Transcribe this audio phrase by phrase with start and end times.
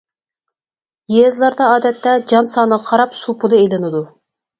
[1.15, 4.03] يېزىلاردا ئادەتتە جان سانىغا قاراپ سۇ پۇلى ئىلىنىدۇ.